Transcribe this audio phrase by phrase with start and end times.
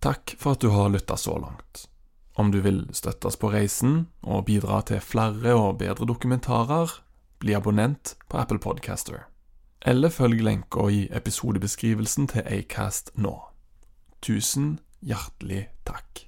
[0.00, 1.88] Takk for at du har lytta så langt.
[2.38, 6.92] Om du vil støtte oss på reisen og bidra til flere og bedre dokumentarer,
[7.42, 9.26] bli abonnent på Apple Podcaster.
[9.82, 13.34] Eller følg lenka i episodebeskrivelsen til Acast nå.
[14.22, 16.27] Tusen hjertelig takk.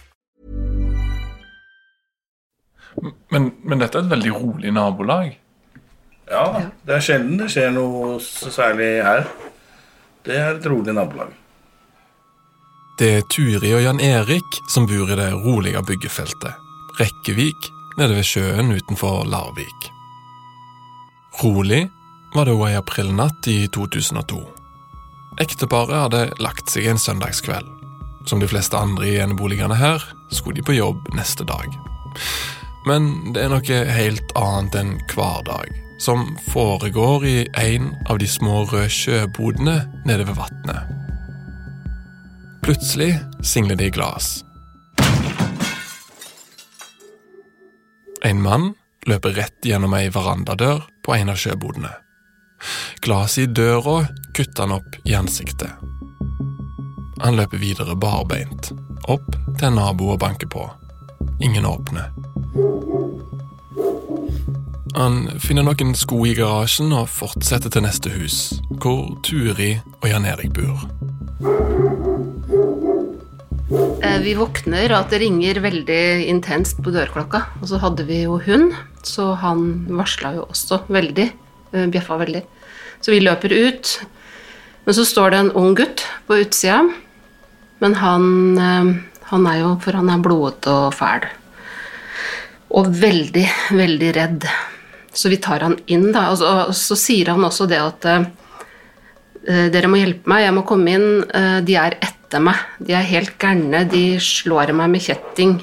[3.31, 5.35] Men, men dette er et veldig rolig nabolag.
[6.31, 6.45] Ja.
[6.85, 9.27] Det er sjelden det skjer noe så særlig her.
[10.25, 11.31] Det er et rolig nabolag.
[12.99, 16.53] Det er Turi og Jan Erik som bor i det rolige byggefeltet.
[16.99, 19.89] Rekkevik, nede ved sjøen utenfor Larvik.
[21.41, 21.87] Rolig
[22.35, 24.39] var det òg ei aprilnatt i 2002.
[25.41, 27.67] Ekteparet hadde lagt seg en søndagskveld.
[28.29, 31.73] Som de fleste andre i eneboligene her skulle de på jobb neste dag.
[32.87, 35.69] Men det er noe helt annet enn hverdag
[36.01, 40.97] som foregår i en av de små røde sjøbodene nede ved vannet.
[42.65, 43.13] Plutselig
[43.45, 44.39] singler det i glass.
[48.25, 48.71] En mann
[49.09, 51.93] løper rett gjennom ei verandadør på en av sjøbodene.
[53.01, 54.03] Glasset i døra
[54.37, 55.69] kutter han opp i ansiktet.
[57.21, 58.73] Han løper videre barbeint,
[59.09, 60.65] opp til en nabo og banker på.
[61.41, 62.30] Ingen åpner.
[64.95, 68.37] Han finner noen sko i garasjen og fortsetter til neste hus,
[68.83, 70.83] hvor Turi og Jan Erik bor.
[74.03, 77.45] Eh, Vi våkner at det ringer veldig intenst på dørklokka.
[77.61, 78.73] Og så hadde vi jo hund,
[79.03, 81.31] så han varsla jo også veldig.
[81.73, 82.43] eh, Bjeffa veldig.
[83.01, 83.99] Så vi løper ut.
[84.85, 86.81] Men så står det en ung gutt på utsida.
[87.79, 89.01] Men han, eh,
[89.31, 91.29] han er jo For han er blodete og fæl.
[92.77, 94.47] Og veldig, veldig redd.
[95.11, 96.29] Så vi tar han inn, da.
[96.31, 100.55] Og så, og så sier han også det at uh, dere må hjelpe meg, jeg
[100.55, 101.09] må komme inn.
[101.33, 102.63] Uh, De er etter meg.
[102.79, 103.83] De er helt gærne.
[103.91, 105.57] De slår meg med kjetting.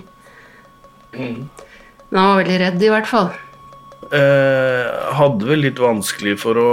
[1.17, 1.49] Men
[2.13, 3.31] han var veldig redd, i hvert fall.
[4.09, 6.71] Eh, hadde vel litt vanskelig for å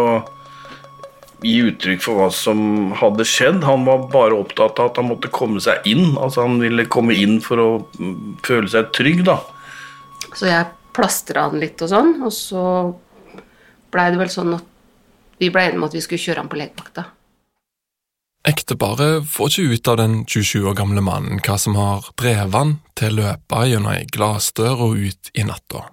[1.44, 3.66] gi uttrykk for hva som hadde skjedd.
[3.68, 6.16] Han var bare opptatt av at han måtte komme seg inn.
[6.16, 9.42] Altså Han ville komme inn for å mm, føle seg trygg, da.
[10.36, 12.64] Så jeg plastra han litt og sånn, og så
[13.92, 14.72] blei det vel sånn at
[15.40, 17.10] vi ble enige om at vi skulle kjøre han på legevakta.
[18.46, 22.76] Ekteparet får ikke ut av den 27 år gamle mannen hva som har drevet han
[23.00, 25.88] til å løpe gjennom ei glassdør og ut i natta.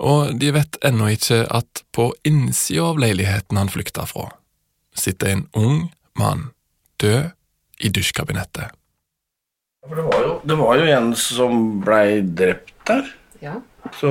[0.00, 4.30] Og de vet ennå ikke at på innsida av leiligheten han flykta fra,
[4.96, 6.48] sitter en ung mann
[7.02, 7.34] død
[7.84, 8.72] i dusjkabinettet.
[9.84, 13.04] For det var jo, det var jo en som blei drept der.
[13.40, 13.56] Ja.
[13.96, 14.10] Så,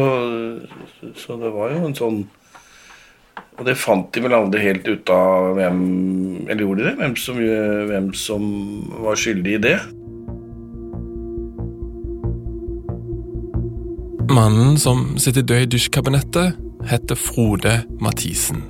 [1.16, 2.16] så det var jo en sånn
[3.60, 5.82] Og det fant de vel aldri helt ut av hvem
[6.48, 6.96] Eller gjorde de det?
[6.98, 7.38] Hvem som,
[7.92, 8.48] hvem som
[9.06, 9.78] var skyldig i det.
[14.30, 18.62] Mannen som sitter død i dusjkabinettet, heter Frode Mathisen.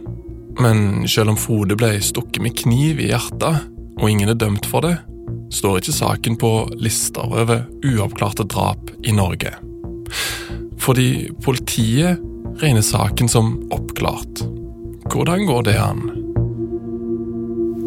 [0.60, 3.68] Men selv om Frode ble stukket med kniv i hjertet,
[4.00, 4.96] og ingen er dømt for det,
[5.52, 9.52] står ikke saken på lister over uoppklarte drap i Norge.
[10.80, 12.20] Fordi politiet
[12.62, 14.44] regner saken som oppklart.
[15.10, 16.04] Hvordan går det an?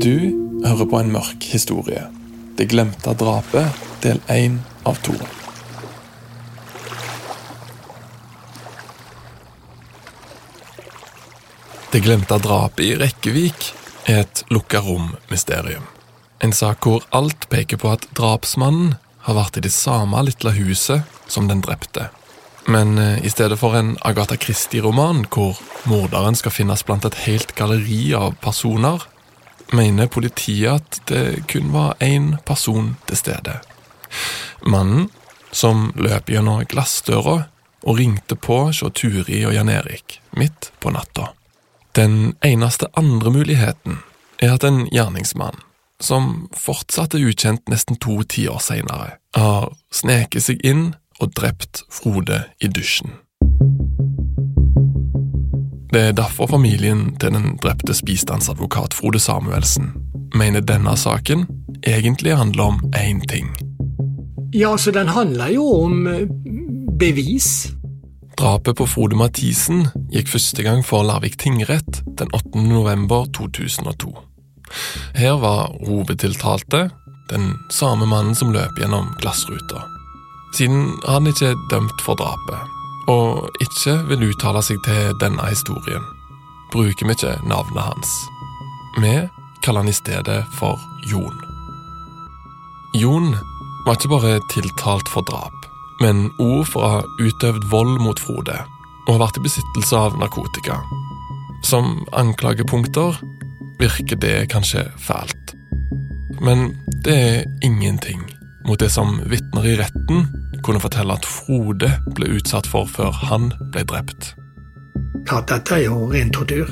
[0.02, 0.16] Du
[0.64, 2.06] hører på en mørk historie.
[2.58, 4.58] Det glemte drapet, del én
[4.88, 5.14] av to.
[11.92, 13.66] Det glemte drapet i Rekkevik
[14.08, 15.84] er et lukka rom-mysterium.
[16.42, 18.94] En sak hvor alt peker på at drapsmannen
[19.26, 22.10] har vært i det samme lille huset som den drepte.
[22.68, 25.58] Men eh, i stedet for en Agatha Christie-roman hvor
[25.88, 29.02] morderen skal finnes blant et helt galleri av personer,
[29.72, 33.58] mener politiet at det kun var én person til stede.
[34.62, 35.08] Mannen
[35.52, 37.42] som løp gjennom glassdøra
[37.82, 41.32] og ringte på hos Turi og Jan Erik midt på natta.
[41.92, 43.98] Den eneste andre muligheten
[44.40, 45.58] er at en gjerningsmann,
[46.00, 50.92] som fortsatt er ukjent nesten to tiår seinere, har sneket seg inn
[51.22, 53.14] og drept Frode i dusjen.
[55.92, 59.92] Det er derfor familien til den dreptes bistandsadvokat Frode Samuelsen
[60.34, 61.44] mener denne saken
[61.86, 63.52] egentlig handler om én ting.
[64.52, 66.28] Ja, så den handler jo om eh,
[66.98, 67.72] bevis.
[68.38, 72.64] Drapet på Frode Mathisen gikk første gang for Larvik tingrett den 8.
[72.68, 74.12] november 2002.
[75.14, 76.88] Her var hovedtiltalte
[77.30, 79.84] den samme mannen som løp gjennom glassruta.
[80.52, 82.68] Siden han ikke er dømt for drapet,
[83.08, 86.04] og ikke vil uttale seg til denne historien,
[86.72, 88.12] bruker vi ikke navnet hans.
[89.00, 89.14] Vi
[89.64, 90.78] kaller han i stedet for
[91.08, 91.40] Jon.
[92.94, 93.32] Jon
[93.86, 95.62] var ikke bare tiltalt for drap
[96.02, 98.56] men ord ha utøvd vold mot Frode
[99.06, 100.78] og har vært i besittelse av narkotika.
[101.66, 103.18] Som anklagepunkter
[103.80, 105.54] virker det kanskje fælt.
[106.42, 106.70] Men
[107.06, 108.22] det er ingenting
[108.66, 110.26] mot det som vitner i retten
[110.62, 114.32] kunne fortelle at Frode ble utsatt for før han ble drept.
[115.30, 116.70] Ja, dette er jo ren tortur.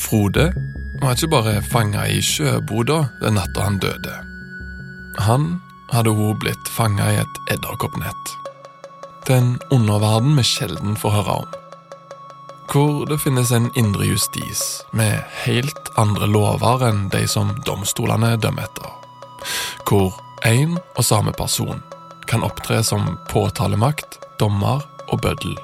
[0.00, 0.50] Frode
[1.02, 4.14] var ikke bare fanga i sjøboda den natta han døde.
[5.24, 5.56] Han
[5.92, 8.34] hadde hun blitt fanga i et edderkoppnett.
[9.28, 11.54] Den underverden vi sjelden får høre om.
[12.70, 14.62] Hvor det finnes en indre justis
[14.96, 18.92] med helt andre lover enn de som domstolene dømmer etter.
[19.86, 20.12] Hvor
[20.44, 21.82] én og samme person
[22.26, 25.56] kan opptre som påtalemakt, dommer og bøddel.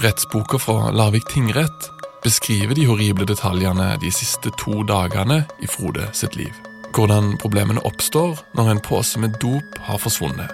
[0.00, 1.90] Rettsboka fra Larvik tingrett
[2.24, 6.54] beskriver de horrible detaljene de siste to dagene i Frode sitt liv
[6.94, 10.50] hvordan problemene oppstår når en pose med dop har forsvunnet.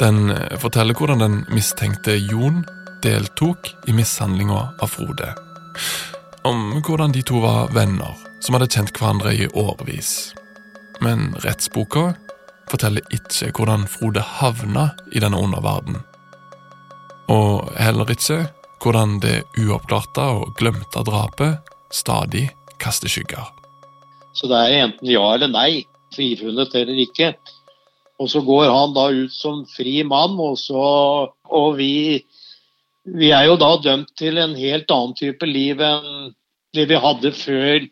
[0.00, 2.64] Den eh, forteller hvordan den mistenkte Jon
[3.02, 5.32] deltok i mishandlinga av Frode.
[6.46, 10.32] Om hvordan de to var venner som hadde kjent hverandre i årevis.
[11.02, 12.12] Men rettsboka
[12.70, 15.98] forteller ikke hvordan Frode havna i denne underverden.
[17.32, 18.44] Og heller ikke
[18.82, 22.48] hvordan det uoppklarte og glemte drapet stadig
[22.82, 23.50] kaster skygger.
[24.34, 25.84] Så det er enten ja eller nei,
[26.14, 27.32] frifunnet eller ikke.
[28.22, 30.82] Og så går han da ut som fri mann, og, så,
[31.50, 32.22] og vi,
[33.10, 36.30] vi er jo da dømt til en helt annen type liv enn
[36.72, 37.88] det vi hadde før,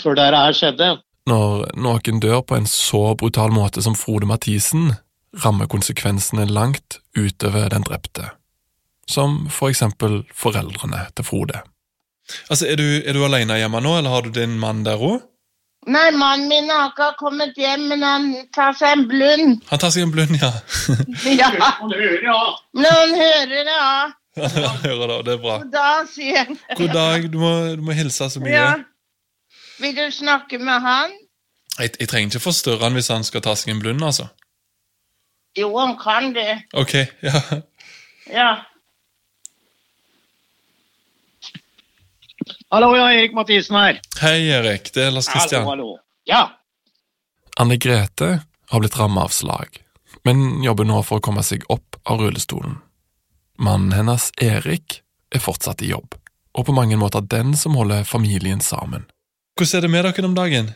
[0.00, 0.90] før det her skjedde.
[1.26, 4.92] Når noen dør på en så brutal måte som Frode Mathisen,
[5.44, 8.30] rammer konsekvensene langt utover den drepte.
[9.08, 11.62] Som for eksempel foreldrene til Frode.
[12.48, 15.22] Altså, Er du, er du alene hjemme nå, eller har du din mann der òg?
[15.84, 19.58] Nei, mannen min har ikke kommet hjem, men han tar seg en blund.
[19.68, 20.48] Han tar seg en blund, ja.
[21.40, 21.50] Ja,
[21.80, 22.38] Han hører ja.
[22.72, 23.90] når han hører det, ja.
[24.38, 25.58] Han hører det, og det er bra.
[25.60, 26.56] God dag, sier han.
[26.78, 28.54] God dag, du må, du må hilse så mye.
[28.56, 28.70] Ja.
[29.84, 31.12] Vil du snakke med han?
[31.76, 34.30] Jeg, jeg trenger ikke forstørre han hvis han skal ta seg en blund, altså.
[35.58, 36.62] Jo, han kan det.
[36.72, 37.42] Ok, ja.
[38.32, 38.48] Ja.
[42.72, 44.00] Hallo, ja, Erik Mathisen her.
[44.22, 44.88] Hei, Erik.
[44.94, 45.68] Det er Lars Kristian.
[45.68, 45.98] Hallo, hallo.
[46.24, 46.46] Ja,
[47.60, 48.30] Anne Grete
[48.72, 49.82] har blitt rammet av slag,
[50.24, 52.80] men jobber nå for å komme seg opp av rullestolen.
[53.60, 56.16] Mannen hennes, Erik, er fortsatt i jobb,
[56.56, 59.04] og på mange måter den som holder familien sammen.
[59.54, 60.72] Hvordan er det med dere om dagen?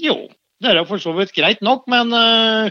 [0.00, 0.16] jo,
[0.60, 2.70] det er for så vidt greit nok, men uh,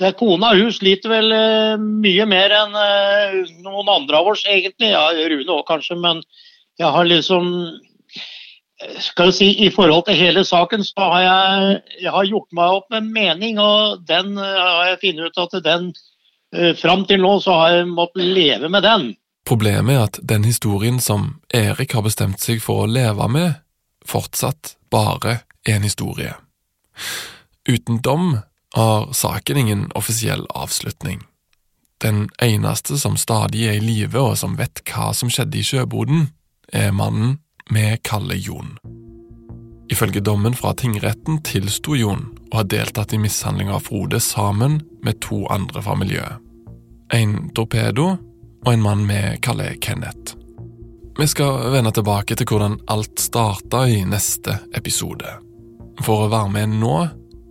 [0.00, 4.92] det, kona hun sliter vel uh, mye mer enn uh, noen andre av oss, egentlig.
[4.94, 6.22] Ja, Rune òg kanskje, men
[6.78, 7.52] jeg har liksom
[9.02, 12.76] skal jeg si, I forhold til hele saken så har jeg, jeg har gjort meg
[12.76, 15.90] opp en mening, og den har jeg funnet ut at den
[16.78, 19.02] Fram til nå så har jeg måttet leve med den.
[19.44, 23.58] Problemet er at den historien som Erik har bestemt seg for å leve med,
[24.08, 26.34] fortsatt bare en historie.
[27.68, 28.38] Uten dom
[28.74, 31.22] har saken ingen offisiell avslutning.
[32.00, 36.28] Den eneste som stadig er i live og som vet hva som skjedde i sjøboden,
[36.72, 37.38] er mannen
[37.72, 38.76] vi kaller Jon.
[39.90, 45.20] Ifølge dommen fra tingretten tilsto Jon å ha deltatt i mishandling av Frode sammen med
[45.24, 46.44] to andre fra miljøet.
[47.12, 48.10] En torpedo
[48.66, 50.36] og en mann vi kaller Kenneth.
[51.18, 55.32] Vi skal vende tilbake til hvordan alt starta i neste episode.
[56.06, 56.92] For å være med nå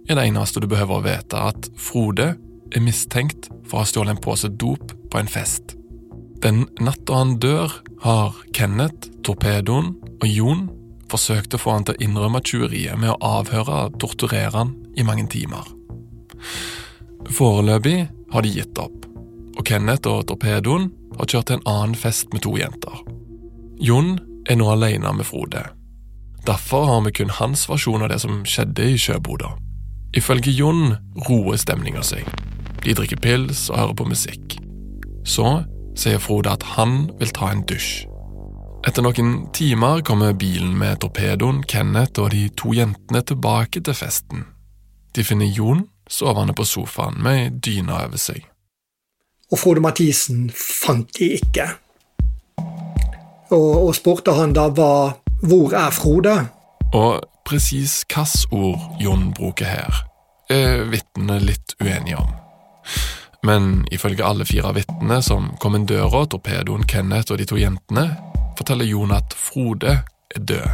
[0.07, 2.29] er det eneste du behøver å vite at Frode
[2.71, 5.75] er mistenkt for å ha stjålet en pose dop på en fest.
[6.39, 7.75] Den natta han dør,
[8.07, 10.63] har Kenneth, torpedoen og Jon
[11.11, 15.03] forsøkt å få han til å innrømme tjuveriet med å avhøre og torturere han i
[15.03, 15.67] mange timer.
[17.35, 17.99] Foreløpig
[18.31, 19.11] har de gitt opp,
[19.59, 20.87] og Kenneth og torpedoen
[21.19, 23.16] har kjørt til en annen fest med to jenter.
[23.79, 24.17] Jon
[24.49, 25.61] er nå alene med Frode.
[26.47, 29.51] Derfor har vi kun hans versjon av det som skjedde i sjøboda.
[30.17, 30.95] Ifølge Jon
[31.27, 32.25] roer stemninga seg.
[32.81, 34.57] De drikker pils og hører på musikk.
[35.27, 35.45] Så
[35.99, 38.07] sier Frode at han vil ta en dusj.
[38.87, 44.45] Etter noen timer kommer bilen med torpedoen, Kenneth og de to jentene tilbake til festen.
[45.13, 48.45] De finner Jon sovende på sofaen med ei dyne over seg.
[49.51, 51.67] Og Frode Mathisen fant de ikke.
[53.51, 56.35] Og, og spurte han da hva, hvor er Frode?
[56.95, 60.03] Og presis hvilke ord Jon bruker her,
[60.51, 62.33] er vitnene litt uenige om.
[63.47, 68.09] Men ifølge alle fire vitnene som kom inn torpedoen, Kenneth og de to jentene,
[68.57, 69.99] forteller Jon at Frode
[70.35, 70.67] er død.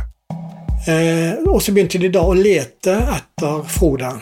[0.87, 4.13] Eh, og så begynte de da å lete etter Frode.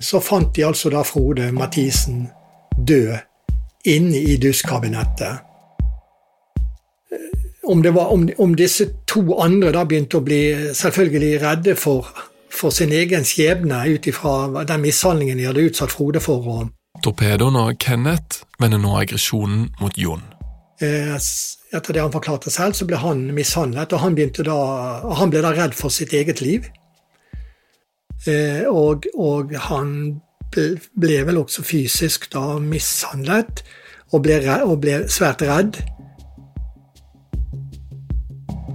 [0.00, 2.28] Så fant de altså da Frode Mathisen
[2.76, 3.18] død
[3.84, 5.53] inne i dusjkabinettet.
[7.66, 10.42] Om, det var, om, om, disse to andre da begynte å bli
[10.76, 12.10] selvfølgelig redde for,
[12.52, 16.68] for sin egen skjebne ut ifra den mishandlingen de hadde utsatt Frode for.
[17.04, 20.22] Torpedoen og Kenneth vender nå aggresjonen mot Jon.
[20.82, 21.16] Eh,
[21.74, 24.58] etter det han forklarte selv, så ble han mishandlet, og han, da,
[25.20, 26.68] han ble da redd for sitt eget liv.
[28.30, 29.90] Eh, og, og han
[30.54, 33.64] ble vel også fysisk da mishandlet,
[34.14, 35.80] og ble, og ble svært redd.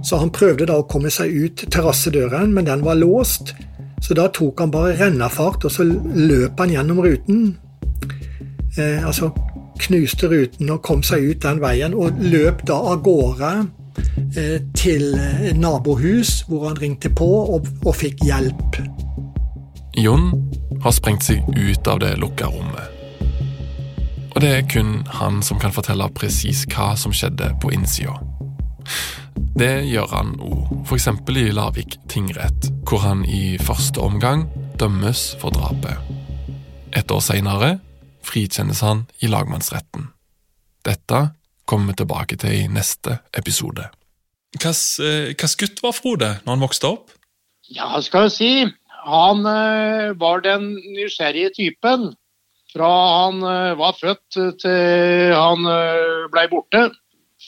[0.02, 3.54] Så han prøvde da å komme seg ut terrassedøren, men den var låst.
[4.00, 7.42] Så da tok han bare rennafart, og så løp han gjennom ruten.
[8.78, 9.32] Eh, altså
[9.80, 13.52] knuste ruten og kom seg ut den veien, og løp da av gårde
[14.36, 15.12] eh, til
[15.56, 18.80] nabohus, hvor han ringte på og, og fikk hjelp.
[20.00, 20.30] Jon
[20.84, 22.96] har sprengt seg ut av det lukka rommet.
[24.30, 28.14] Og det er kun han som kan fortelle presis hva som skjedde på innsida.
[29.60, 31.06] Det gjør han òg, f.eks.
[31.36, 34.46] i Larvik tingrett, hvor han i første omgang
[34.80, 36.00] dømmes for drapet.
[36.96, 37.68] Et år seinere
[38.24, 40.06] frikjennes han i lagmannsretten.
[40.88, 41.20] Dette
[41.68, 43.84] kommer vi tilbake til i neste episode.
[44.56, 47.12] Hvilken eh, gutt var Frode når han vokste opp?
[47.68, 48.50] Ja, skal jeg si.
[49.10, 52.14] Han øh, var den nysgjerrige typen.
[52.72, 52.94] Fra
[53.26, 55.68] han øh, var født til han
[56.32, 56.88] blei borte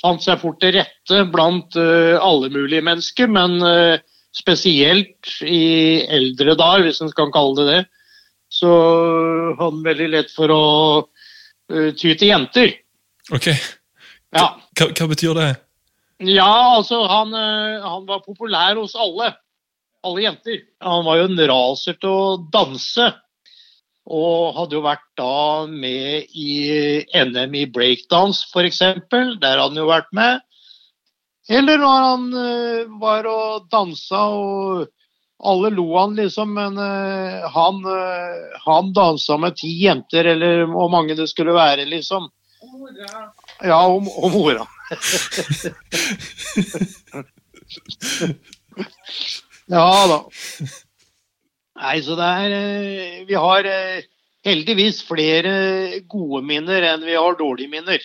[0.03, 3.99] fant seg fort til rette blant uh, alle mulige mennesker, men uh,
[4.35, 7.83] spesielt i eldre dager, hvis en kan kalle det det,
[8.53, 8.71] så
[9.57, 10.65] hadde han veldig lett for å
[11.03, 12.75] uh, ty til jenter.
[13.33, 13.53] Ok.
[14.33, 14.49] Ja.
[14.79, 15.51] Hva, hva, betyr det?
[16.23, 19.33] Ja, altså han, han, var populær hos alle.
[20.07, 20.63] Alle jenter.
[20.83, 23.11] Han var jo en raser til å danse.
[24.11, 28.81] Og hadde jo vært da med i NM i breakdance, f.eks.
[29.13, 30.43] Der hadde han jo vært med.
[31.51, 34.87] Eller når han uh, var og dansa og
[35.43, 40.91] alle lo han liksom, men uh, han, uh, han dansa med ti jenter, eller hvor
[40.93, 42.31] mange det skulle være, liksom.
[42.63, 43.33] Mora.
[43.63, 44.67] Ja, og, og mora.
[49.67, 50.19] ja da.
[51.83, 54.05] Nei, så det er eh, Vi har eh,
[54.47, 58.03] heldigvis flere gode minner enn vi har dårlige minner.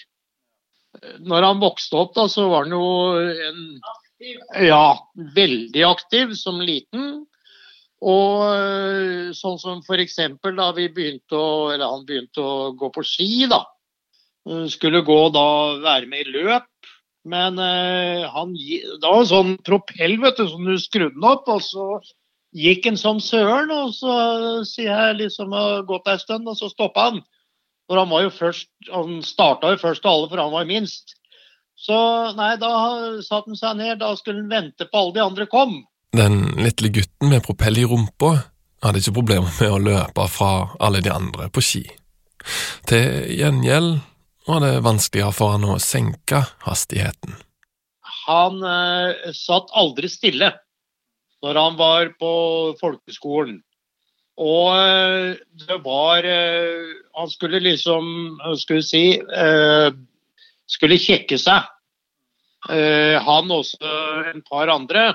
[1.22, 2.88] Når han vokste opp, da, så var han jo
[3.22, 3.64] en
[4.66, 4.98] Ja,
[5.36, 7.26] veldig aktiv som liten.
[7.98, 13.04] Og øh, sånn som eksempel da vi begynte å, eller han begynte å gå på
[13.06, 13.64] ski, da.
[14.72, 15.48] Skulle gå da
[15.84, 16.70] være med i løp.
[17.28, 21.62] Men øh, han Det var en sånn propell, vet du, som du skrudde opp, og
[21.66, 21.98] så
[22.58, 23.72] gikk han som søren.
[23.74, 24.16] Og så
[24.68, 27.22] sier jeg liksom har gått ei stund, og så stoppa han.
[27.88, 31.16] For han var jo først Han starta jo først av alle, for han var minst.
[31.78, 31.98] Så
[32.36, 32.72] nei, da
[33.22, 34.00] satte han seg ned.
[34.02, 35.80] Da skulle han vente på alle de andre kom.
[36.18, 38.34] Den lille gutten med propell i rumpa
[38.84, 40.52] hadde ikke problemer med å løpe fra
[40.84, 41.84] alle de andre på ski.
[42.88, 43.98] Til gjengjeld
[44.48, 47.36] var det vanskeligere for han å senke hastigheten.
[48.28, 50.54] Han eh, satt aldri stille
[51.46, 52.34] når han var på
[52.82, 53.62] folkeskolen.
[54.38, 59.88] Og eh, det var eh, Han skulle liksom Skulle si eh,
[60.70, 61.66] Skulle kjekke seg.
[62.70, 63.96] Eh, han også
[64.36, 65.08] en par andre.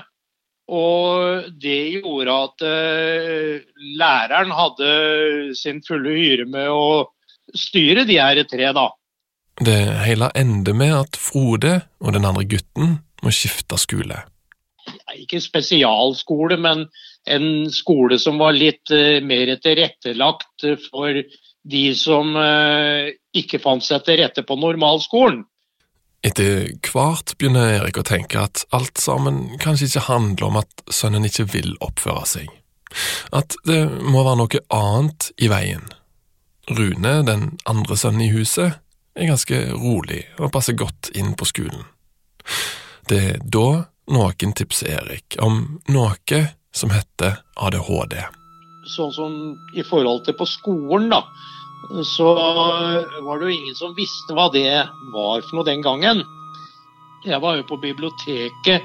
[0.73, 3.63] Og det gjorde at eh,
[3.99, 4.91] læreren hadde
[5.59, 7.07] sin fulle hyre med å
[7.55, 8.87] styre de her tre, da.
[9.61, 14.23] Det hele ender med at Frode og den andre gutten må skifte skole.
[15.19, 16.85] Ikke spesialskole, men
[17.29, 21.21] en skole som var litt eh, mer tilrettelagt eh, for
[21.63, 25.45] de som eh, ikke fant seg til rette på normalskolen.
[26.23, 31.27] Etter hvert begynner Erik å tenke at alt sammen kanskje ikke handler om at sønnen
[31.27, 32.51] ikke vil oppføre seg.
[33.35, 35.89] At det må være noe annet i veien.
[36.71, 38.79] Rune, den andre sønnen i huset,
[39.19, 41.83] er ganske rolig og passer godt inn på skolen.
[43.11, 46.41] Det er da noen tips Erik om noe
[46.73, 48.17] som heter ADHD.
[48.89, 49.35] Sånn som
[49.77, 51.21] i forhold til på skolen, da,
[52.07, 54.83] så var det jo ingen som visste hva det
[55.13, 56.23] var for noe den gangen.
[57.23, 58.83] Jeg var jo på biblioteket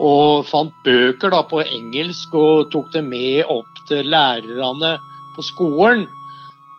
[0.00, 4.96] og fant bøker da på engelsk og tok det med opp til lærerne
[5.36, 6.06] på skolen.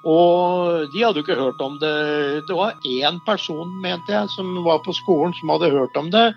[0.05, 1.93] Og de hadde jo ikke hørt om det.
[2.45, 6.27] Det var én person, mente jeg, som var på skolen som hadde hørt om det.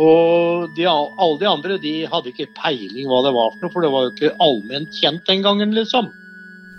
[0.00, 3.84] Og de, alle de andre de hadde ikke peiling hva det var for noe, for
[3.84, 6.08] det var jo ikke allment kjent den gangen, liksom.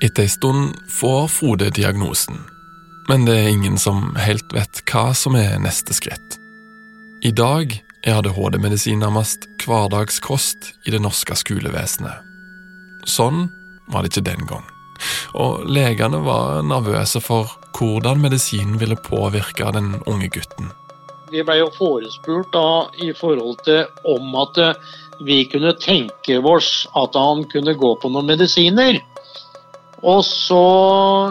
[0.03, 2.41] Etter ei stund får Frode diagnosen,
[3.11, 6.39] men det er ingen som helt vet hva som er neste skritt.
[7.23, 12.25] I dag er ADHD-medisin nærmest hverdagskost i det norske skolevesenet.
[13.07, 13.45] Sånn
[13.93, 14.65] var det ikke den gang,
[15.37, 20.73] og legene var nervøse for hvordan medisinen ville påvirke den unge gutten.
[21.33, 22.67] Vi ble jo forespurt da
[23.01, 24.91] i forhold til om at eh,
[25.25, 28.99] vi kunne tenke oss at han kunne gå på noen medisiner.
[30.03, 30.63] Og så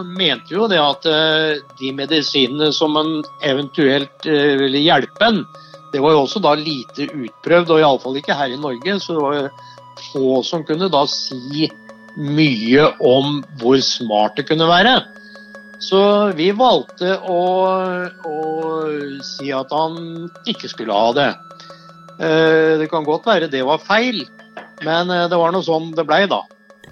[0.03, 5.45] mente vi jo det at eh, de medisinene som en eventuelt eh, ville hjelpe en,
[5.93, 8.99] det var jo også da lite utprøvd, og iallfall ikke her i Norge.
[8.99, 9.49] Så det var jo
[10.09, 11.69] få som kunne da si
[12.19, 14.99] mye om hvor smart det kunne være.
[15.83, 16.01] Så
[16.39, 17.39] vi valgte å,
[18.29, 18.37] å
[19.27, 21.31] si at han ikke skulle ha det.
[22.23, 24.23] Eh, Det kan godt være det var feil,
[24.87, 26.43] men eh, det var noe sånn det blei, da.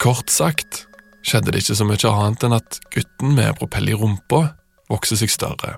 [0.03, 0.87] Kort sagt
[1.27, 4.43] skjedde det ikke så mye annet enn at gutten med propell i rumpa
[4.91, 5.77] vokser seg større.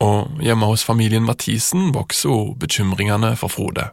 [0.00, 3.90] Og hjemme hos familien Mathisen vokser jo bekymringene for Frode.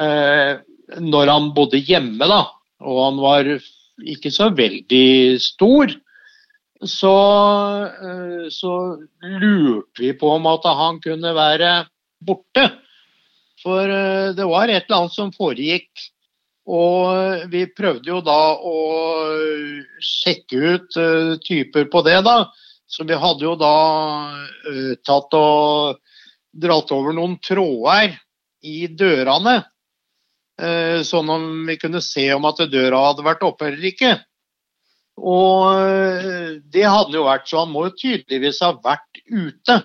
[0.00, 0.58] Eh,
[0.98, 2.40] Når han bodde hjemme, da,
[2.82, 3.46] og han var
[4.10, 5.92] ikke så veldig stor,
[6.82, 7.16] så,
[7.84, 11.72] eh, så lurte vi på om at han kunne være
[12.24, 12.70] borte.
[13.60, 15.90] For eh, det var et eller annet som foregikk.
[16.70, 18.76] Og vi prøvde jo da å
[20.00, 22.38] sjekke ut eh, typer på det, da.
[22.90, 23.74] Så vi hadde jo da
[25.06, 26.00] tatt og
[26.50, 28.16] dratt over noen tråder
[28.66, 29.60] i dørene.
[31.06, 34.10] Sånn om vi kunne se om at døra hadde vært oppe eller ikke.
[35.20, 39.80] Og eh, det hadde jo vært, så han må jo tydeligvis ha vært ute.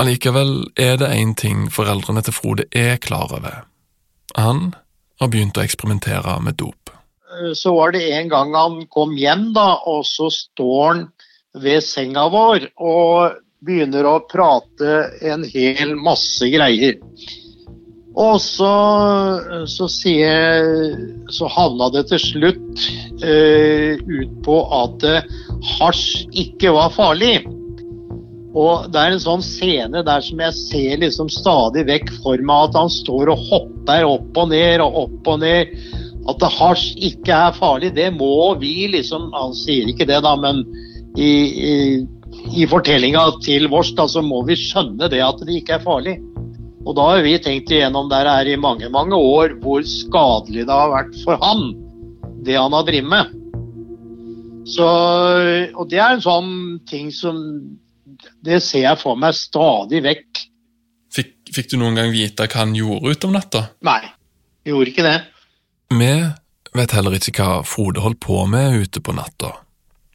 [0.00, 3.62] Allikevel er det én ting foreldrene til Frode er klar over.
[4.38, 4.72] Han
[5.20, 6.92] har begynt å eksperimentere med dop.
[7.32, 11.06] Eh, Så var det en gang han kom hjem, da, og så står han
[11.62, 16.96] ved senga vår og begynner å prate en hel masse greier.
[18.12, 18.72] Og så,
[19.70, 20.66] så sier
[21.32, 22.84] Så havna det til slutt
[23.24, 25.28] eh, ut på at eh,
[25.78, 27.40] hasj ikke var farlig.
[28.52, 32.68] Og det er en sånn scene der som jeg ser liksom stadig vekk for meg
[32.68, 35.72] at han står og hopper opp og ned og opp og ned.
[36.28, 40.60] At hasj ikke er farlig, det må vi liksom Han sier ikke det, da, men
[41.16, 41.72] i, i,
[42.60, 46.18] i fortellinga til vårs da, så må vi skjønne det at det ikke er farlig.
[46.82, 50.74] Og da har vi tenkt igjennom der her i mange, mange år hvor skadelig det
[50.74, 51.70] har vært for han.
[52.42, 53.38] det han har drevet med.
[54.66, 54.86] Så,
[55.74, 56.50] og det er en sånn
[56.86, 57.38] ting som
[58.42, 60.42] Det ser jeg for meg stadig vekk.
[61.10, 63.64] Fikk, fikk du noen gang vite hva han gjorde utom natta?
[63.82, 64.02] Nei,
[64.66, 65.16] gjorde ikke det.
[65.90, 66.12] Vi
[66.78, 69.50] vet heller ikke hva Frode holdt på med ute på natta,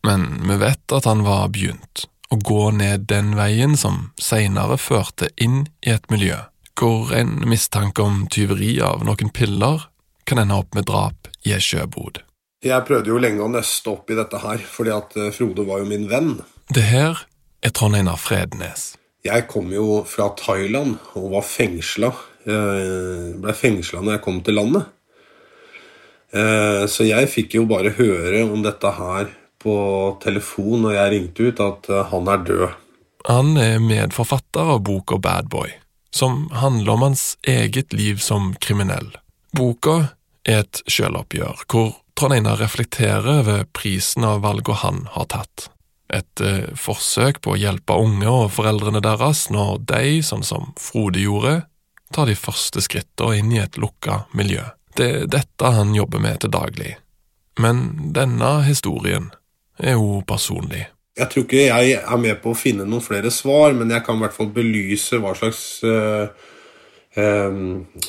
[0.07, 5.31] men vi vet at han var begynt å gå ned den veien som seinere førte
[5.35, 6.39] inn i et miljø
[6.77, 9.87] hvor en mistanke om tyveri av noen piller
[10.27, 12.21] kan ende opp med drap i ei sjøbod.
[12.65, 15.83] Jeg prøvde jo lenge å nøste opp i dette her, fordi at eh, Frode var
[15.83, 16.37] jo min venn.
[16.73, 17.21] Det her
[17.63, 18.95] er Trond Einar Frednes.
[19.25, 22.11] Jeg kom jo fra Thailand og var fengsla.
[22.47, 24.87] Jeg ble fengsla når jeg kom til landet.
[26.35, 29.29] Eh, så jeg fikk jo bare høre om dette her
[29.63, 29.75] på
[30.23, 32.67] telefon når jeg ringte ut, at eh, han er død.
[33.27, 35.71] Han er medforfatter av boka Bad Boy,
[36.17, 39.13] som handler om hans eget liv som kriminell.
[39.55, 40.09] Boka
[40.47, 45.67] er et sjøloppgjør, hvor Trond Einar reflekterer over prisen av valgene han har tatt.
[46.13, 51.21] Et eh, forsøk på å hjelpe unge og foreldrene deres når de, sånn som Frode
[51.21, 51.59] gjorde,
[52.15, 54.63] tar de første skrittene inn i et lukka miljø.
[54.97, 56.95] Det er dette han jobber med til daglig.
[57.59, 59.29] Men denne historien
[59.77, 60.87] er jo personlig.
[61.17, 64.19] Jeg tror ikke jeg er med på å finne noen flere svar, men jeg kan
[64.19, 66.27] i hvert fall belyse hva slags, eh,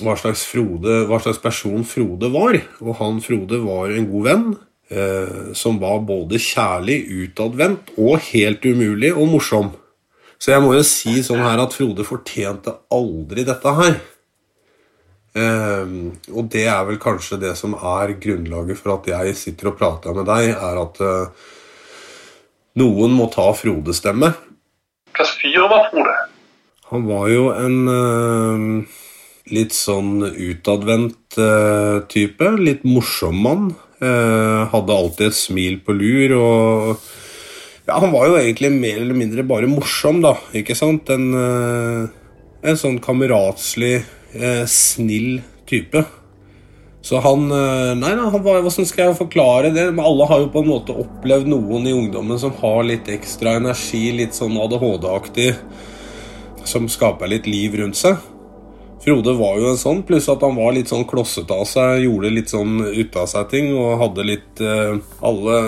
[0.03, 2.59] hva slags, Frode, hva slags person Frode var.
[2.85, 4.49] Og han Frode var en god venn.
[4.91, 9.73] eh, som var både kjærlig, utadvendt og helt umulig og morsom.
[10.41, 13.99] Så jeg må jo si sånn her at Frode fortjente aldri dette her.
[15.39, 20.17] Og det er vel kanskje det som er grunnlaget for at jeg sitter og prater
[20.17, 21.45] med deg, er at eh,
[22.79, 24.33] noen må ta Frodes stemme.
[25.13, 26.17] Hvilken fyr var Frode?
[26.89, 28.99] Han var jo en uh,
[29.53, 32.53] litt sånn utadvendt uh, type.
[32.63, 33.71] Litt morsom mann.
[33.99, 37.09] Uh, hadde alltid et smil på lur og
[37.89, 40.37] Ja, han var jo egentlig mer eller mindre bare morsom, da.
[40.57, 41.09] Ikke sant?
[41.11, 44.03] En, en sånn kameratslig,
[44.69, 46.03] snill type.
[47.09, 49.87] Så han eh, Nei, nei, han hvordan skal jeg forklare det?
[49.95, 53.55] Men alle har jo på en måte opplevd noen i ungdommen som har litt ekstra
[53.57, 55.55] energi, litt sånn ADHD-aktig,
[56.69, 58.21] som skaper litt liv rundt seg.
[58.99, 62.33] Frode var jo en sånn, pluss at han var litt sånn klossete av seg, gjorde
[62.35, 65.59] litt sånn ut av seg ting, og hadde litt uh, Alle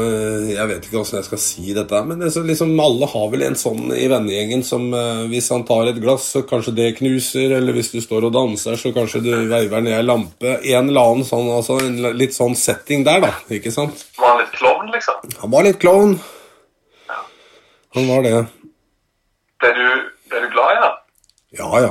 [0.51, 3.47] Jeg vet ikke hvordan jeg skal si dette, men det, så liksom, alle har vel
[3.47, 7.55] en sånn i vennegjengen som uh, hvis han tar et glass, så kanskje det knuser,
[7.61, 10.59] eller hvis du står og danser, så kanskje du veiver ned ei lampe.
[10.59, 13.35] En eller annen sånn, altså en litt sånn setting der, da.
[13.55, 14.09] Ikke sant?
[14.19, 15.23] Var han litt klovn, liksom?
[15.45, 16.19] Han var litt klovn.
[17.95, 18.35] Han var det.
[19.61, 19.87] Ble du,
[20.31, 20.99] ble du glad i han?
[21.59, 21.91] Ja ja,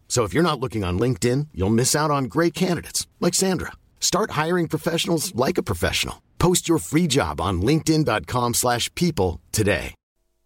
[0.11, 3.71] So if you're not looking on LinkedIn, you'll miss out on great candidates like Sandra.
[4.01, 6.21] Start hiring professionals like a professional.
[6.37, 9.95] Post your free job on linkedin.com/people today.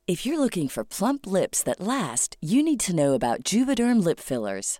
[0.08, 4.20] If you're looking for plump lips that last, you need to know about Juvederm lip
[4.20, 4.80] fillers.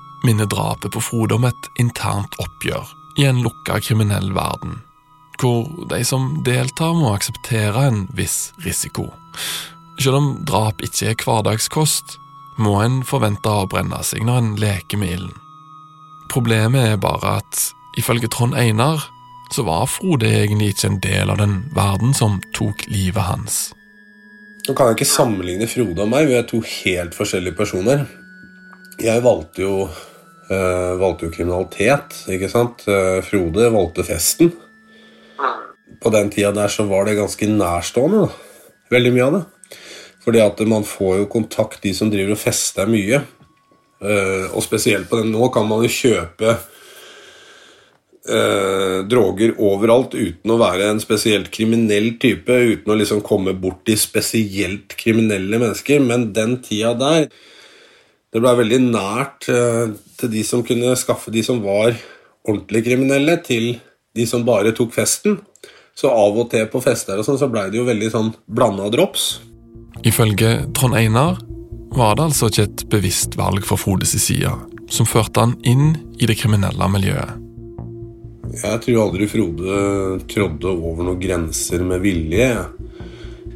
[0.23, 2.87] minner drapet på Frode om et internt oppgjør
[3.19, 4.79] i en lukka kriminell verden,
[5.41, 9.09] hvor de som deltar må akseptere en viss risiko.
[9.99, 12.17] Selv om drap ikke er hverdagskost,
[12.61, 15.37] må en forvente å brenne seg når en leker med ilden.
[16.31, 17.65] Problemet er bare at
[17.99, 19.03] ifølge Trond Einar
[19.51, 23.59] så var Frode egentlig ikke en del av den verden som tok livet hans.
[24.67, 28.05] Nå kan jeg ikke sammenligne Frode og meg, vi er to helt forskjellige personer.
[29.01, 29.75] Jeg valgte jo,
[30.51, 32.83] øh, valgte jo kriminalitet, ikke sant.
[32.87, 34.51] Uh, Frode valgte festen.
[36.01, 38.65] På den tida der så var det ganske nærstående, da.
[38.91, 39.43] Veldig mye av det.
[40.21, 43.23] Fordi at man får jo kontakt, de som driver og fester mye.
[44.01, 46.57] Uh, og spesielt på den nå kan man jo kjøpe
[48.29, 53.97] eh, droger overalt uten å være en spesielt kriminell type, uten å liksom komme borti
[53.99, 56.03] spesielt kriminelle mennesker.
[56.05, 57.29] Men den tida der
[58.31, 61.97] Det ble veldig nært eh, til de som kunne skaffe de som var
[62.47, 63.73] ordentlig kriminelle, til
[64.15, 65.39] de som bare tok festen.
[65.95, 68.87] Så av og til på fester og sånn, så blei det jo veldig sånn blanda
[68.93, 69.41] drops.
[70.07, 71.41] Ifølge Trond Einar
[71.91, 74.53] var det altså ikke et bevisst valg for Frodes side
[74.91, 77.37] som førte han inn i det kriminelle miljøet.
[78.51, 79.75] Jeg tror aldri Frode
[80.31, 82.49] trådde over noen grenser med vilje.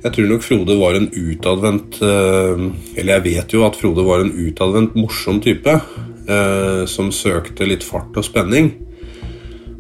[0.05, 4.21] Jeg tror nok Frode var en utadvendt eh, Eller jeg vet jo at Frode var
[4.21, 5.79] en utadvendt, morsom type.
[6.25, 8.71] Eh, som søkte litt fart og spenning.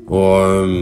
[0.05, 0.73] Og eh,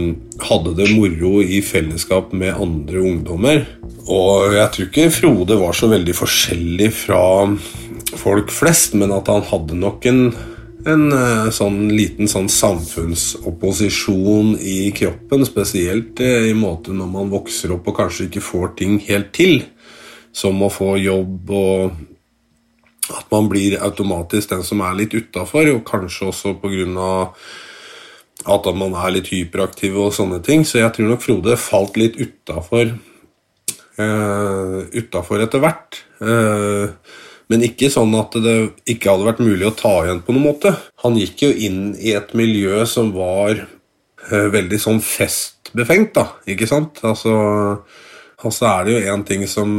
[0.48, 3.62] hadde det moro i fellesskap med andre ungdommer.
[4.04, 7.22] Og jeg tror ikke Frode var så veldig forskjellig fra
[8.20, 10.26] folk flest, men at han hadde nok en,
[10.90, 11.04] en
[11.54, 18.24] sånn liten sånn samfunnsopposisjon i kroppen, spesielt i måte når man vokser opp og kanskje
[18.28, 19.54] ikke får ting helt til,
[20.34, 21.90] som å få jobb og
[23.12, 27.30] at man blir automatisk den som er litt utafor, og kanskje også pga.
[28.44, 30.64] at man er litt hyperaktiv og sånne ting.
[30.64, 32.92] Så jeg tror nok Frode falt litt utafor
[33.98, 36.00] uh, utafor etter hvert.
[36.20, 36.94] Uh,
[37.52, 38.56] men ikke sånn at det
[38.88, 40.74] ikke hadde vært mulig å ta igjen på noen måte.
[41.04, 46.68] Han gikk jo inn i et miljø som var uh, veldig sånn festbefengt, da, ikke
[46.70, 47.02] sant?
[47.04, 47.34] Altså,
[48.40, 49.76] altså er det jo én ting som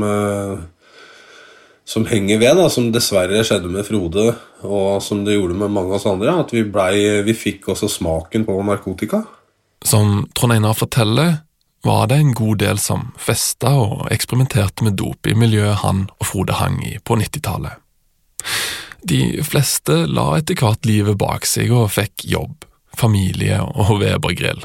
[1.86, 4.32] som henger ved, da, som dessverre skjedde med Frode,
[4.66, 7.90] og som det gjorde med mange av oss andre, at vi, ble, vi fikk også
[8.00, 9.22] smaken på narkotika.
[9.86, 11.36] Som Trond Einar forteller,
[11.86, 16.26] var det en god del som festa og eksperimenterte med dop i miljøet han og
[16.26, 17.78] Frode hang i på 90-tallet.
[19.06, 22.66] De fleste la etter hvert livet bak seg og fikk jobb,
[22.98, 24.64] familie og Weber-grill.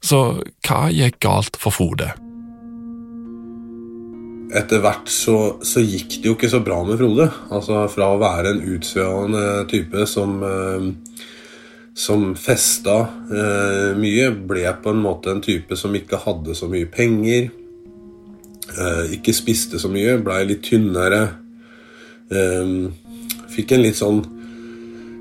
[0.00, 0.20] Så
[0.66, 2.12] hva gikk galt for Frode?
[4.54, 7.26] Etter hvert så, så, gikk det jo ikke så bra med Frode.
[7.50, 10.88] Altså Fra å være en utsvevende type som eh,
[12.00, 12.96] som festa
[13.28, 17.50] eh, mye, ble på en måte en type som ikke hadde så mye penger.
[18.70, 21.22] Eh, ikke spiste så mye, blei litt tynnere.
[22.32, 22.76] Eh,
[23.52, 24.22] fikk en litt sånn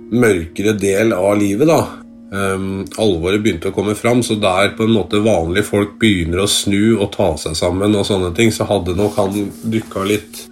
[0.10, 1.82] mørkere del av livet, da.
[2.30, 6.50] Um, alvoret begynte å komme fram, så der på en måte vanlige folk begynner å
[6.50, 10.44] snu og ta seg sammen, og sånne ting, så hadde nok han dukka litt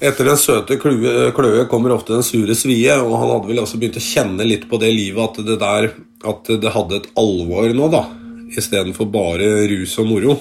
[0.00, 3.98] etter den søte kløe, kommer ofte den sure svie, og han hadde vel også begynt
[3.98, 5.90] å kjenne litt på det livet at det der
[6.28, 8.00] At det hadde et alvor nå, da,
[8.58, 10.38] istedenfor bare rus og moro.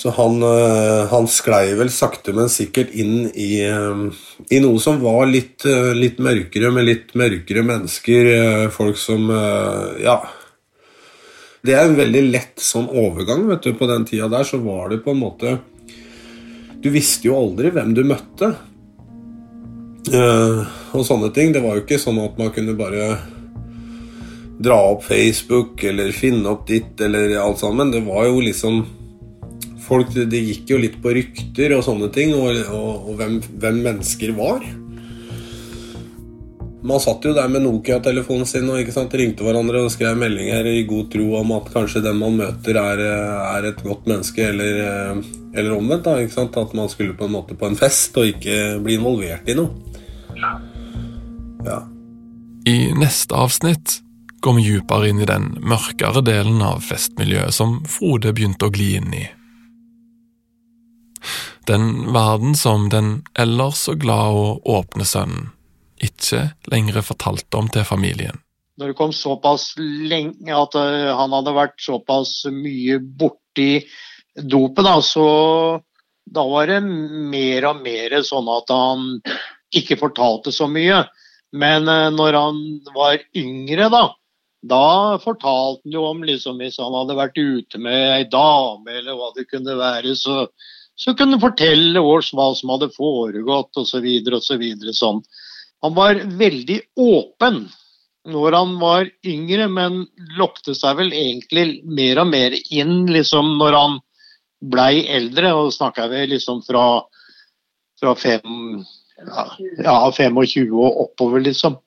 [0.00, 4.04] Så han, eh, han sklei vel sakte, men sikkert inn i, eh,
[4.48, 8.70] i noe som var litt, eh, litt, mørkere, med litt mørkere mennesker.
[8.70, 9.28] Folk som
[10.00, 10.22] Ja.
[11.62, 13.46] Det er en veldig lett sånn overgang.
[13.46, 15.60] vet du, På den tida der så var det på en måte
[16.80, 18.54] Du visste jo aldri hvem du møtte.
[20.10, 20.64] Uh,
[20.96, 21.52] og sånne ting.
[21.52, 23.12] Det var jo ikke sånn at man kunne bare
[24.60, 27.92] dra opp Facebook eller finne opp ditt eller alt sammen.
[27.92, 28.82] Det var jo liksom
[29.90, 33.80] folk, Det gikk jo litt på rykter og sånne ting, og, og, og hvem, hvem,
[33.88, 34.62] mennesker var.
[36.82, 40.86] Man satt jo der med Nokia-telefonen sin og sant, ringte hverandre og skrev meldinger i
[40.88, 43.02] god tro om at kanskje den man møter, er,
[43.50, 45.20] er et godt menneske, eller,
[45.52, 46.08] eller omvendt.
[46.08, 46.16] da,
[46.62, 49.76] At man skulle på en måte på en fest og ikke bli involvert i noe.
[51.66, 51.82] Ja.
[52.64, 54.00] I neste avsnitt
[54.40, 58.94] går vi dypere inn i den mørkere delen av festmiljøet som Frode begynte å gli
[58.96, 59.26] inn i.
[61.68, 65.50] Den verden som den ellers så glad og åpne sønnen
[66.04, 68.40] ikke lenger fortalte om til familien.
[68.80, 73.84] Når det kom såpass lenge at eh, han hadde vært såpass mye borti
[74.34, 75.26] dopet, da, så
[76.24, 79.08] da var det mer og mer sånn at han
[79.76, 81.02] ikke fortalte så mye.
[81.52, 82.64] Men eh, når han
[82.96, 84.04] var yngre, da,
[84.64, 84.84] da
[85.20, 89.32] fortalte han jo om liksom, hvis han hadde vært ute med ei dame eller hva
[89.36, 90.46] det kunne være, så
[91.00, 94.04] så kunne han fortelle oss hva som hadde foregått osv.
[94.04, 95.22] videre Sånn.
[95.82, 97.64] Han var veldig åpen
[98.28, 100.02] når han var yngre, men
[100.36, 103.96] lokte seg vel egentlig mer og mer inn liksom når han
[104.72, 105.54] blei eldre.
[105.56, 106.84] Og snakka vi liksom fra,
[108.00, 108.82] fra fem,
[109.80, 111.78] ja, 25 og oppover, liksom.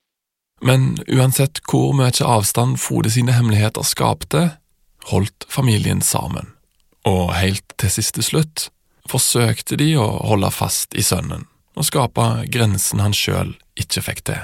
[0.64, 4.48] Men uansett hvor mye avstand Frode sine hemmeligheter skapte,
[5.12, 6.54] holdt familien sammen.
[7.06, 8.70] Og helt til siste slutt
[9.12, 14.42] forsøkte de å holde fast i sønnen og skape grensen han sjøl ikke fikk til.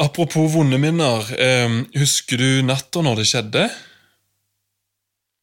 [0.00, 3.68] Apropos vonde minner, eh, husker du natta når det skjedde?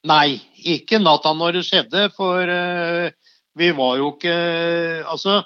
[0.07, 3.09] Nei, ikke natta når det skjedde, for uh,
[3.57, 4.35] vi var jo ikke
[5.09, 5.41] Altså,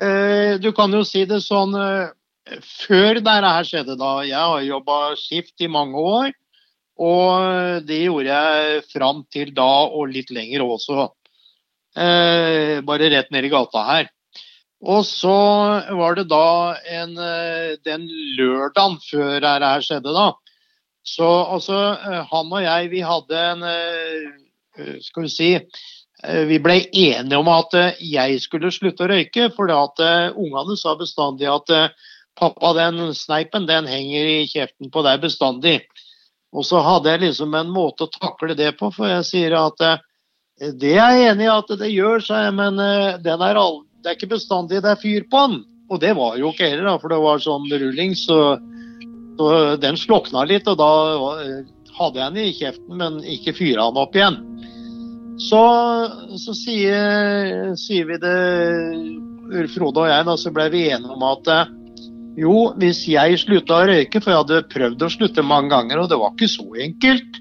[0.00, 5.00] uh, du kan jo si det sånn Før dette her skjedde, da Jeg har jobba
[5.20, 6.32] skift i mange år,
[7.00, 11.08] og det gjorde jeg fram til da og litt lenger også.
[11.96, 14.10] Eh, bare rett ned i gata her.
[14.80, 15.36] Og så
[15.92, 18.06] var det da en, eh, den
[18.38, 20.32] lørdagen før dette her skjedde, da.
[21.04, 23.64] Så altså, eh, han og jeg, vi hadde en
[25.00, 25.48] Skal vi si
[26.48, 30.00] Vi ble enige om at jeg skulle slutte å røyke, for at
[30.36, 31.92] ungene sa bestandig at
[32.36, 35.80] pappa, den sneipen, den henger i kjeften på deg bestandig.
[36.52, 39.80] Og så hadde jeg liksom en måte å takle det på, for jeg sier at
[40.76, 42.76] det er jeg enig i at det gjør, sa jeg, men
[43.24, 45.62] den er all, det er ikke bestandig det er fyr på den.
[45.90, 48.38] Og det var jo ikke heller, da, for det var sånn rulling, så,
[49.38, 49.48] så
[49.82, 50.68] den slokna litt.
[50.70, 50.90] Og da
[51.98, 54.38] hadde jeg den i kjeften, men ikke fyra den opp igjen.
[55.40, 55.60] Så,
[56.38, 58.38] så sier, sier, vi det,
[59.74, 61.48] Frode og jeg, da, så ble vi enige om at
[62.38, 66.12] jo, hvis jeg slutta å røyke, for jeg hadde prøvd å slutte mange ganger, og
[66.12, 67.39] det var ikke så enkelt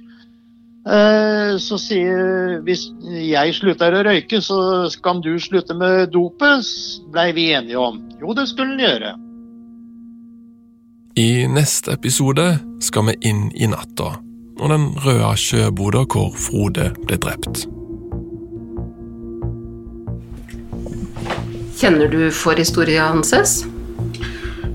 [0.85, 2.85] så sier hvis
[3.19, 6.65] jeg slutter å røyke, så kan du slutte med dopet,
[7.13, 7.99] blei vi enige om.
[8.21, 9.11] Jo, det skulle han gjøre.
[11.19, 12.47] I neste episode
[12.85, 14.15] skal vi inn i natta
[14.59, 17.65] og den røde sjøboda hvor Frode ble drept.
[21.79, 23.31] Kjenner du forhistoria hans?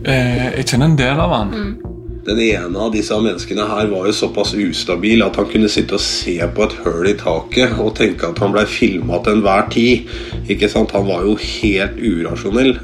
[0.04, 1.52] Eh, jeg kjenner en del av han.
[1.52, 1.83] Mm.
[2.24, 6.00] Den ene av disse menneskene her var jo såpass ustabil at han kunne sitte og
[6.00, 10.08] se på et høl i taket og tenke at han blei filma til enhver tid.
[10.48, 10.94] Ikke sant?
[10.96, 12.78] Han var jo helt urasjonell.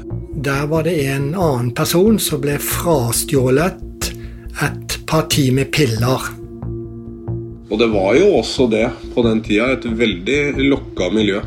[0.45, 4.13] Der var det en annen person som ble frastjålet
[4.61, 6.29] et parti med piller.
[7.71, 11.41] Og det var jo også det på den tida, et veldig lokka miljø.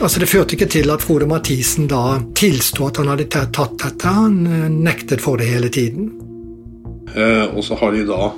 [0.00, 4.08] Altså Det førte ikke til at Frode Mathisen da tilsto at han hadde tatt dette.
[4.08, 6.14] Han eh, nektet for det hele tiden.
[7.14, 8.32] Eh, og så har de da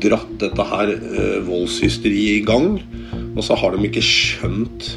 [0.00, 2.76] dratt dette her eh, voldshysteriet i gang.
[3.36, 4.92] Og så har de ikke skjønt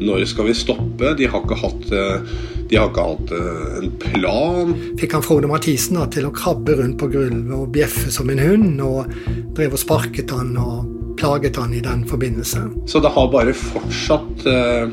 [0.00, 1.14] når skal vi stoppe.
[1.16, 2.36] De har ikke hatt, eh,
[2.70, 3.34] de har ikke hatt
[3.80, 4.74] en plan.
[5.00, 8.42] Fikk han Frode Mathisen da, til å krabbe rundt på gulvet og bjeffe som en
[8.44, 9.10] hund, og
[9.56, 12.62] drev og sparket han og plaget han i den forbindelse.
[12.88, 14.88] Så det har bare fortsatt uh,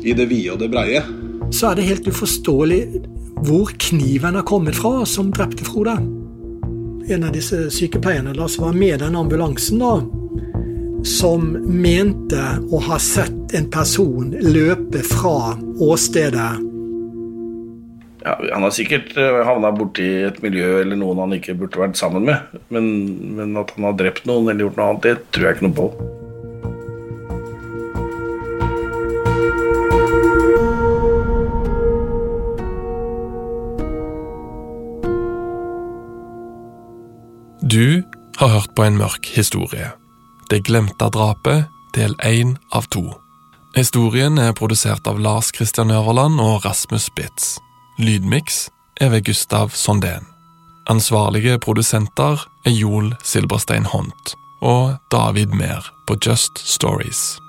[0.00, 1.02] i det vide og det breie.
[1.52, 2.80] Så er det helt uforståelig
[3.44, 5.98] hvor kniven har kommet fra som drepte Frode
[7.08, 9.94] en av disse sykepleierne da, som var med den ambulansen, da,
[11.06, 11.48] som
[11.82, 16.52] mente å ha sett en person løpe fra åstedet.
[18.22, 21.98] Ja, han har sikkert uh, havna borti et miljø eller noen han ikke burde vært
[21.98, 22.58] sammen med.
[22.70, 22.90] Men,
[23.34, 25.78] men at han har drept noen eller gjort noe annet, det tror jeg ikke noe
[25.80, 25.88] på.
[38.76, 39.92] På en mørk historie.
[40.50, 43.04] Det glemte drapet, del én av to.
[43.76, 47.58] Historien er produsert av Lars Kristian Øverland og Rasmus Spitz.
[47.98, 48.68] Lydmiks
[49.00, 50.28] er ved Gustav Sondén.
[50.90, 57.41] Ansvarlige produsenter er Joel Silberstein Hont og David Mehr på Just Stories.